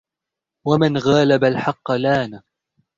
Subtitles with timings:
[0.67, 2.41] وَمَنْ غَالَبَ الْحَقَّ لَانَ